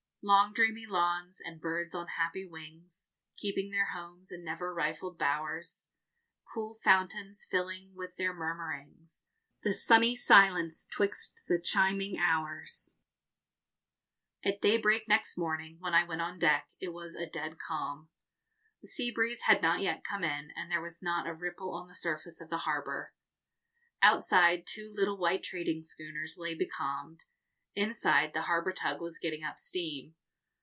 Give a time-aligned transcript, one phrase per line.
[0.23, 5.89] Long dreamy lawns, and birds on happy wings, Keeping their homes in never rifled bowers;
[6.53, 9.25] Cool fountains filling with their murmurings
[9.63, 12.93] The sunny silence 'twixt the chiming hours.
[14.43, 18.09] At daybreak next morning, when I went on deck, it was a dead calm.
[18.83, 21.87] The sea breeze had not yet come in, and there was not a ripple on
[21.87, 23.15] the surface of the harbour.
[24.03, 27.25] Outside, two little white trading schooners lay becalmed;
[27.73, 30.13] inside, the harbour tug was getting up steam.